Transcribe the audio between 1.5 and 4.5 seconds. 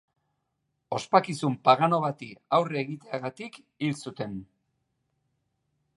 pagano bati aurre egiteagatik hil zuten.